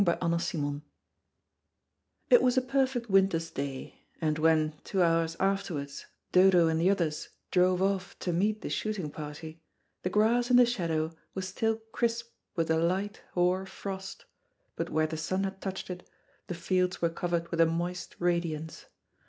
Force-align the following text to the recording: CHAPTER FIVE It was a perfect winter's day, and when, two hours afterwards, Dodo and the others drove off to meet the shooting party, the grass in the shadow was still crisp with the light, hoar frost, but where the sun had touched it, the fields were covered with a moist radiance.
CHAPTER 0.03 0.39
FIVE 0.39 0.81
It 2.31 2.41
was 2.41 2.57
a 2.57 2.61
perfect 2.63 3.07
winter's 3.07 3.51
day, 3.51 3.99
and 4.19 4.39
when, 4.39 4.73
two 4.83 5.03
hours 5.03 5.37
afterwards, 5.39 6.07
Dodo 6.31 6.67
and 6.67 6.81
the 6.81 6.89
others 6.89 7.29
drove 7.51 7.83
off 7.83 8.17
to 8.17 8.33
meet 8.33 8.61
the 8.61 8.69
shooting 8.71 9.11
party, 9.11 9.61
the 10.01 10.09
grass 10.09 10.49
in 10.49 10.57
the 10.57 10.65
shadow 10.65 11.13
was 11.35 11.47
still 11.47 11.77
crisp 11.91 12.33
with 12.55 12.69
the 12.69 12.79
light, 12.79 13.21
hoar 13.33 13.67
frost, 13.67 14.25
but 14.75 14.89
where 14.89 15.05
the 15.05 15.17
sun 15.17 15.43
had 15.43 15.61
touched 15.61 15.87
it, 15.91 16.09
the 16.47 16.55
fields 16.55 16.99
were 16.99 17.09
covered 17.11 17.49
with 17.51 17.61
a 17.61 17.67
moist 17.67 18.15
radiance. 18.17 18.87